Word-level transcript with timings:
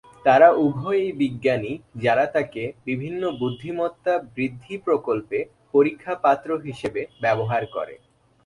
তারা 0.25 0.47
উভয়েই 0.65 1.09
বিজ্ঞানী 1.21 1.71
যারা 1.95 2.25
তাকে 2.27 2.63
বিভিন্ন 2.85 3.21
বুদ্ধিমত্তা 3.39 4.13
বৃদ্ধি 4.35 4.75
প্রকল্পে 4.85 5.39
পরীক্ষা 5.73 6.13
পাত্র 6.25 6.49
হিসাবে 6.65 7.01
ব্যবহার 7.23 7.63
করে। 7.75 7.95